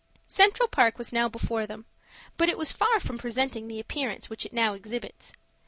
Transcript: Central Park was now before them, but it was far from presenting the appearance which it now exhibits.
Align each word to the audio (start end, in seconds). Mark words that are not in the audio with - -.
Central 0.27 0.67
Park 0.67 0.97
was 0.97 1.13
now 1.13 1.29
before 1.29 1.67
them, 1.67 1.85
but 2.35 2.49
it 2.49 2.57
was 2.57 2.71
far 2.71 2.99
from 2.99 3.19
presenting 3.19 3.67
the 3.67 3.79
appearance 3.79 4.31
which 4.31 4.47
it 4.47 4.51
now 4.51 4.73
exhibits. 4.73 5.31